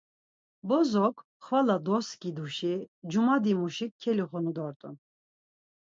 Bozo 0.67 1.05
xvala 1.45 1.75
doskiduşi 1.85 2.73
cumadimuşik 3.11 3.91
kelixunu 4.01 4.51
dort̆un. 4.55 4.95